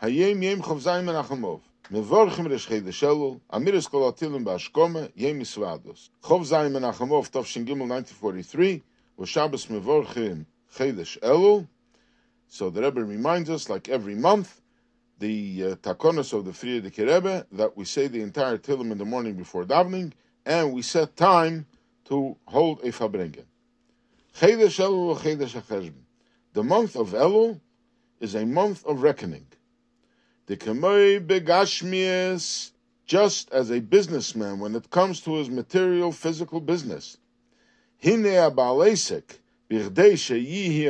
Hayom 0.00 0.40
Yom 0.44 0.62
Chav 0.62 0.80
Zayin 0.80 1.04
Menachemov. 1.04 1.60
Mevorchim 1.90 2.48
Resh 2.48 2.68
Chedesh 2.68 3.02
Elul, 3.02 3.40
Amiris 3.52 3.90
Kol 3.90 4.12
Atilim 4.12 4.44
Ba'ashkoma, 4.44 5.10
Yem 5.16 5.40
Yisvados. 5.40 6.10
Chav 6.22 6.42
Zayin 6.42 6.70
Menachemov, 6.70 7.28
Tavshin 7.28 7.66
Gimel 7.66 7.88
1943, 7.88 8.80
was 9.16 9.28
Shabbos 9.28 9.66
Mevorchim 9.66 10.46
Chedesh 10.72 11.18
Elul. 11.18 11.66
So 12.46 12.70
the 12.70 12.80
Rebbe 12.80 13.02
reminds 13.02 13.50
us, 13.50 13.68
like 13.68 13.88
every 13.88 14.14
month, 14.14 14.60
the 15.18 15.64
uh, 15.64 15.74
takonos 15.74 16.32
of 16.32 16.44
the 16.44 16.52
Frierdiker 16.52 17.12
Rebbe, 17.12 17.44
that 17.50 17.76
we 17.76 17.84
say 17.84 18.06
the 18.06 18.22
entire 18.22 18.56
Tilim 18.56 18.92
in 18.92 18.98
the 18.98 19.04
morning 19.04 19.34
before 19.34 19.64
davening, 19.64 20.12
and 20.46 20.72
we 20.72 20.82
set 20.82 21.16
time 21.16 21.66
to 22.04 22.36
hold 22.46 22.78
a 22.84 22.92
Farbrengen. 22.92 23.46
Chedesh 24.38 24.78
Elul, 24.78 25.18
Chedesh 25.18 25.60
HaCheshbon. 25.60 26.04
The 26.52 26.62
month 26.62 26.94
of 26.94 27.10
Elul 27.14 27.60
is 28.20 28.36
a 28.36 28.46
month 28.46 28.86
of 28.86 29.02
reckoning. 29.02 29.46
The 30.48 30.56
Kemoi 30.56 31.20
Begashmias, 31.26 32.72
just 33.04 33.50
as 33.52 33.70
a 33.70 33.80
businessman, 33.80 34.60
when 34.60 34.74
it 34.74 34.88
comes 34.88 35.20
to 35.20 35.34
his 35.34 35.50
material, 35.50 36.10
physical 36.10 36.58
business, 36.62 37.18
Hine 38.02 38.24
Abalesek, 38.24 39.40
Birdei 39.68 40.14
Sheyihi 40.14 40.86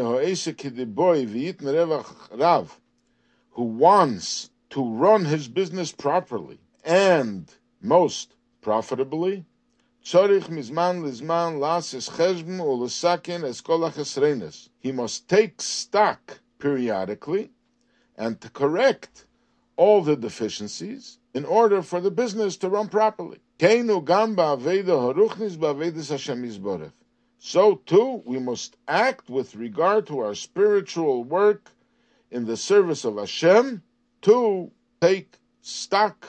V'yitn 1.26 1.62
Revach 1.62 2.38
Rav, 2.38 2.80
who 3.50 3.64
wants 3.64 4.50
to 4.70 4.80
run 4.94 5.24
his 5.24 5.48
business 5.48 5.90
properly 5.90 6.60
and 6.84 7.52
most 7.82 8.34
profitably, 8.60 9.44
He 10.04 10.16
must 14.92 15.28
take 15.28 15.60
stock 15.60 16.40
periodically 16.60 17.50
and 18.16 18.40
to 18.40 18.50
correct 18.50 19.24
all 19.78 20.02
the 20.02 20.16
deficiencies 20.16 21.18
in 21.34 21.44
order 21.44 21.80
for 21.82 22.00
the 22.00 22.10
business 22.10 22.56
to 22.56 22.68
run 22.68 22.88
properly. 22.88 23.38
So 27.38 27.76
too, 27.86 28.22
we 28.26 28.38
must 28.40 28.76
act 28.88 29.30
with 29.30 29.54
regard 29.54 30.06
to 30.08 30.18
our 30.18 30.34
spiritual 30.34 31.22
work 31.22 31.70
in 32.32 32.44
the 32.44 32.56
service 32.56 33.04
of 33.04 33.16
Hashem 33.16 33.82
to 34.22 34.70
take 35.00 35.38
stock 35.62 36.26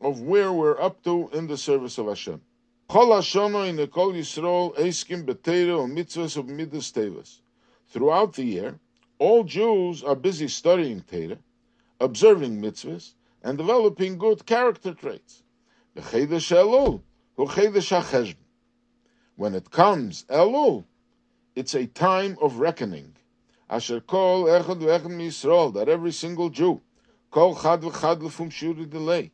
of 0.00 0.20
where 0.20 0.52
we're 0.52 0.80
up 0.80 1.02
to 1.02 1.28
in 1.32 1.48
the 1.48 1.56
service 1.56 1.98
of 1.98 2.06
Hashem. 2.06 2.40
Throughout 7.88 8.34
the 8.34 8.44
year, 8.44 8.78
all 9.18 9.44
Jews 9.44 10.02
are 10.04 10.16
busy 10.16 10.48
studying 10.48 11.00
Torah, 11.00 11.38
observing 12.02 12.60
mitzvahs, 12.60 13.14
and 13.44 13.56
developing 13.56 14.18
good 14.18 14.44
character 14.44 14.92
traits. 14.92 15.42
When 19.36 19.54
it 19.54 19.70
comes 19.70 20.24
Elul, 20.28 20.84
it's 21.54 21.74
a 21.74 21.86
time 21.86 22.36
of 22.40 22.56
reckoning. 22.56 23.14
Asher 23.70 24.00
kol 24.00 24.44
echad 24.44 24.80
v'echad 24.80 25.74
that 25.74 25.88
every 25.88 26.12
single 26.12 26.50
Jew, 26.50 26.80
kol 27.30 27.54
chad 27.54 27.82
v'chad 27.82 28.20
l'fum 28.22 28.50
shuri 28.50 28.84
delay, 28.86 29.30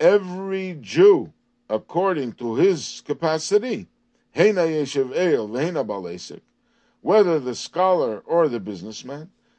every 0.00 0.78
Jew 0.80 1.32
according 1.68 2.32
to 2.34 2.54
his 2.54 3.02
capacity, 3.04 3.88
whether 7.00 7.40
the 7.40 7.54
scholar 7.54 8.18
or 8.20 8.48
the 8.48 8.60
businessman, 8.60 9.30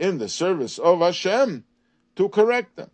in 0.00 0.18
the 0.18 0.28
service 0.28 0.78
of 0.78 0.98
Hashem 1.00 1.62
to 2.16 2.28
correct 2.30 2.74
them. 2.76 2.90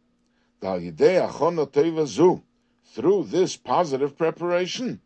Through 2.84 3.25
this 3.25 3.56
positive 3.56 4.19
preparation, 4.19 5.00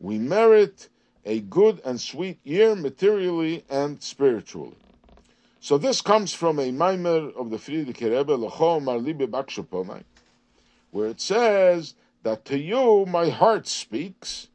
we 0.00 0.18
merit 0.18 0.88
a 1.24 1.40
good 1.40 1.80
and 1.84 2.00
sweet 2.00 2.38
year 2.44 2.74
materially 2.74 3.64
and 3.70 4.02
spiritually. 4.02 4.76
So 5.60 5.78
this 5.78 6.00
comes 6.00 6.32
from 6.32 6.58
a 6.58 6.72
mimer 6.72 7.30
of 7.30 7.50
the 7.50 7.58
Frierdiker 7.58 8.10
Rebbe, 8.10 8.36
Lecho 8.36 8.80
Marlibe 8.82 10.04
where 10.90 11.06
it 11.06 11.20
says 11.20 11.94
that 12.22 12.44
to 12.46 12.58
you 12.58 13.06
my 13.06 13.28
heart 13.28 13.68
speaks, 13.68 14.48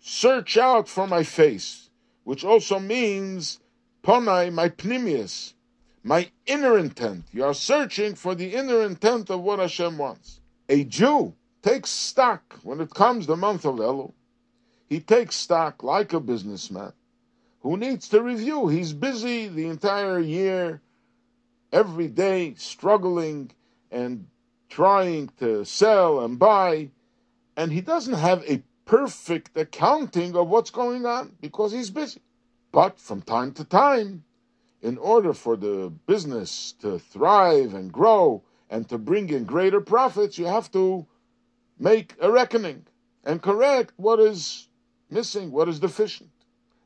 search 0.00 0.58
out 0.58 0.88
for 0.88 1.06
my 1.06 1.22
face, 1.22 1.90
which 2.24 2.44
also 2.44 2.78
means 2.78 3.60
Ponai, 4.02 4.52
my 4.52 4.68
pnimius, 4.68 5.54
my 6.02 6.30
inner 6.46 6.78
intent. 6.78 7.24
You 7.32 7.44
are 7.44 7.54
searching 7.54 8.14
for 8.14 8.34
the 8.34 8.54
inner 8.54 8.82
intent 8.82 9.30
of 9.30 9.40
what 9.40 9.58
Hashem 9.58 9.98
wants. 9.98 10.40
A 10.68 10.84
Jew 10.84 11.34
takes 11.62 11.90
stock 11.90 12.58
when 12.62 12.80
it 12.80 12.94
comes 12.94 13.26
the 13.26 13.36
month 13.36 13.64
of 13.64 13.76
Elul. 13.76 14.12
He 14.88 15.00
takes 15.00 15.36
stock 15.36 15.82
like 15.82 16.12
a 16.12 16.20
businessman 16.20 16.92
who 17.60 17.76
needs 17.76 18.08
to 18.08 18.22
review. 18.22 18.68
He's 18.68 18.92
busy 18.92 19.48
the 19.48 19.68
entire 19.68 20.18
year, 20.18 20.82
every 21.72 22.08
day, 22.08 22.54
struggling 22.56 23.52
and 23.90 24.26
trying 24.68 25.30
to 25.38 25.64
sell 25.64 26.20
and 26.20 26.38
buy, 26.38 26.90
and 27.56 27.70
he 27.72 27.80
doesn't 27.80 28.14
have 28.14 28.42
a 28.48 28.62
perfect 28.84 29.56
accounting 29.56 30.36
of 30.36 30.48
what's 30.48 30.70
going 30.70 31.06
on 31.06 31.36
because 31.40 31.72
he's 31.72 31.90
busy. 31.90 32.20
But 32.70 32.98
from 32.98 33.22
time 33.22 33.52
to 33.54 33.64
time, 33.64 34.24
in 34.80 34.98
order 34.98 35.32
for 35.32 35.56
the 35.56 35.92
business 36.06 36.74
to 36.80 36.98
thrive 36.98 37.74
and 37.74 37.92
grow 37.92 38.42
and 38.68 38.88
to 38.88 38.98
bring 38.98 39.28
in 39.30 39.44
greater 39.44 39.80
profits, 39.80 40.38
you 40.38 40.46
have 40.46 40.70
to 40.72 41.06
make 41.78 42.14
a 42.20 42.30
reckoning 42.30 42.86
and 43.24 43.42
correct 43.42 43.92
what 43.96 44.18
is 44.18 44.68
missing, 45.10 45.52
what 45.52 45.68
is 45.68 45.78
deficient 45.78 46.30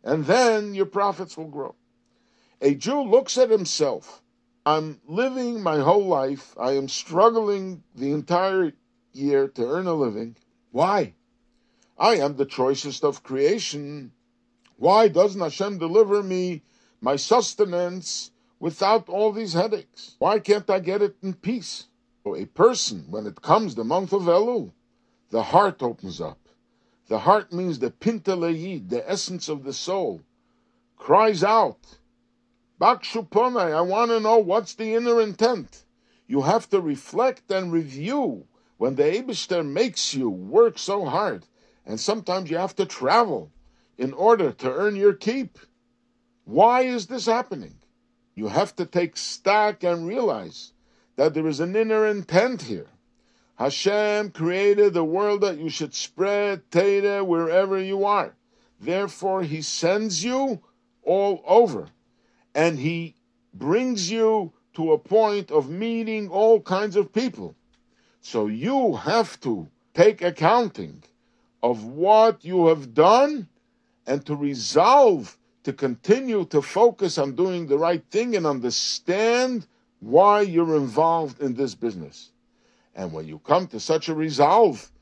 and 0.06 0.24
then 0.24 0.72
your 0.72 0.86
profits 0.86 1.36
will 1.36 1.48
grow. 1.48 1.74
A 2.62 2.74
Jew 2.74 3.02
looks 3.02 3.36
at 3.36 3.50
himself. 3.50 4.22
I'm 4.64 5.00
living 5.06 5.62
my 5.62 5.80
whole 5.80 6.06
life. 6.06 6.54
I 6.58 6.72
am 6.72 6.88
struggling 6.88 7.82
the 7.94 8.12
entire 8.12 8.72
year 9.12 9.48
to 9.48 9.66
earn 9.66 9.86
a 9.86 9.94
living. 9.94 10.36
Why? 10.70 11.14
I 11.98 12.16
am 12.16 12.36
the 12.36 12.44
choicest 12.44 13.04
of 13.04 13.22
creation. 13.22 14.12
Why 14.76 15.08
doesn't 15.08 15.40
Hashem 15.40 15.78
deliver 15.78 16.22
me 16.22 16.62
my 17.00 17.16
sustenance 17.16 18.30
without 18.60 19.08
all 19.08 19.32
these 19.32 19.54
headaches? 19.54 20.16
Why 20.18 20.38
can't 20.38 20.68
I 20.68 20.80
get 20.80 21.02
it 21.02 21.16
in 21.22 21.34
peace? 21.34 21.86
a 22.34 22.46
person, 22.46 23.06
when 23.08 23.26
it 23.26 23.40
comes 23.40 23.74
the 23.74 23.84
month 23.84 24.12
of 24.12 24.22
Elul, 24.22 24.72
the 25.30 25.44
heart 25.44 25.82
opens 25.82 26.20
up. 26.20 26.48
The 27.06 27.20
heart 27.20 27.52
means 27.52 27.78
the 27.78 27.90
pintele 27.90 28.52
Yid, 28.52 28.90
the 28.90 29.08
essence 29.08 29.48
of 29.48 29.62
the 29.62 29.72
soul, 29.72 30.22
cries 30.96 31.44
out, 31.44 31.98
Bakshuponai, 32.80 33.72
I 33.72 33.80
want 33.82 34.10
to 34.10 34.18
know 34.18 34.38
what's 34.38 34.74
the 34.74 34.94
inner 34.94 35.20
intent. 35.20 35.84
You 36.26 36.42
have 36.42 36.68
to 36.70 36.80
reflect 36.80 37.50
and 37.50 37.72
review 37.72 38.48
when 38.76 38.96
the 38.96 39.04
Eibishter 39.04 39.64
makes 39.64 40.12
you 40.12 40.28
work 40.28 40.78
so 40.78 41.04
hard, 41.04 41.46
and 41.86 42.00
sometimes 42.00 42.50
you 42.50 42.56
have 42.58 42.74
to 42.76 42.84
travel 42.84 43.52
in 43.96 44.12
order 44.12 44.52
to 44.52 44.72
earn 44.72 44.96
your 44.96 45.14
keep. 45.14 45.58
Why 46.44 46.82
is 46.82 47.06
this 47.06 47.26
happening? 47.26 47.76
You 48.34 48.48
have 48.48 48.74
to 48.76 48.84
take 48.84 49.16
stock 49.16 49.82
and 49.84 50.06
realize 50.06 50.72
that 51.14 51.32
there 51.32 51.46
is 51.46 51.60
an 51.60 51.74
inner 51.74 52.06
intent 52.06 52.62
here. 52.62 52.88
Hashem 53.54 54.32
created 54.32 54.92
the 54.92 55.04
world 55.04 55.40
that 55.40 55.58
you 55.58 55.70
should 55.70 55.94
spread 55.94 56.70
Torah 56.70 57.24
wherever 57.24 57.80
you 57.80 58.04
are. 58.04 58.34
Therefore, 58.78 59.42
He 59.42 59.62
sends 59.62 60.22
you 60.22 60.60
all 61.02 61.42
over, 61.46 61.88
and 62.54 62.78
He 62.78 63.14
brings 63.54 64.10
you 64.10 64.52
to 64.74 64.92
a 64.92 64.98
point 64.98 65.50
of 65.50 65.70
meeting 65.70 66.28
all 66.28 66.60
kinds 66.60 66.96
of 66.96 67.14
people. 67.14 67.56
So 68.20 68.46
you 68.46 68.96
have 68.96 69.40
to 69.40 69.68
take 69.94 70.20
accounting 70.20 71.02
of 71.62 71.84
what 71.84 72.44
you 72.44 72.66
have 72.66 72.94
done 72.94 73.48
and 74.06 74.24
to 74.26 74.36
resolve 74.36 75.36
to 75.64 75.72
continue 75.72 76.44
to 76.44 76.62
focus 76.62 77.18
on 77.18 77.34
doing 77.34 77.66
the 77.66 77.76
right 77.76 78.04
thing 78.10 78.36
and 78.36 78.46
understand 78.46 79.66
why 79.98 80.40
you're 80.40 80.76
involved 80.76 81.40
in 81.40 81.54
this 81.54 81.74
business. 81.74 82.30
And 82.94 83.12
when 83.12 83.26
you 83.26 83.40
come 83.40 83.66
to 83.68 83.80
such 83.80 84.08
a 84.08 84.14
resolve, 84.14 84.92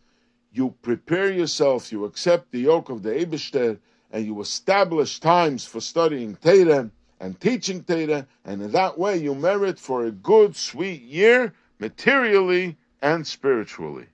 you 0.52 0.74
prepare 0.80 1.30
yourself, 1.30 1.92
you 1.92 2.06
accept 2.06 2.50
the 2.50 2.60
yoke 2.60 2.88
of 2.88 3.02
the 3.02 3.10
Eibishter, 3.10 3.78
and 4.10 4.24
you 4.24 4.40
establish 4.40 5.20
times 5.20 5.66
for 5.66 5.80
studying 5.80 6.36
Torah 6.36 6.90
and 7.20 7.38
teaching 7.40 7.84
Torah, 7.84 8.26
and 8.44 8.62
in 8.62 8.72
that 8.72 8.98
way 8.98 9.18
you 9.18 9.34
merit 9.34 9.78
for 9.78 10.06
a 10.06 10.10
good, 10.12 10.56
sweet 10.56 11.02
year, 11.02 11.52
materially 11.78 12.76
and 13.02 13.26
spiritually. 13.26 14.06